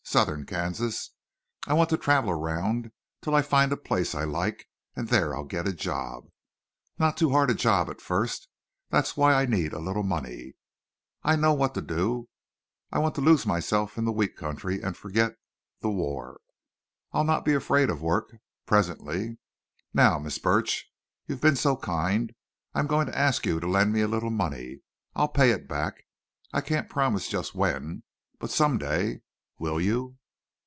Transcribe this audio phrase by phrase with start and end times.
[0.03, 1.11] Southern Kansas.
[1.67, 5.45] I want to travel around till I find a place I like, and there I'll
[5.45, 6.25] get a job.
[6.99, 10.55] Not too hard a job at first—that's why I'll need a little money.
[11.23, 12.27] I know what to do.
[12.91, 15.31] I want to lose myself in the wheat country and forget
[15.79, 16.41] the—the war.
[17.13, 19.37] I'll not be afraid of work, presently....
[19.93, 20.91] Now, Miss Burch,
[21.25, 24.81] you've been so kind—I'm going to ask you to lend me a little money.
[25.15, 26.03] I'll pay it back.
[26.51, 28.03] I can't promise just when.
[28.39, 29.21] But some day.
[29.59, 30.17] Will you?"